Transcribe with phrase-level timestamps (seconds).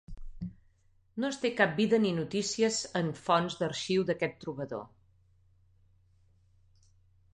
[1.23, 4.85] No es té cap vida ni notícies en fonts d'arxiu d'aquest trobador.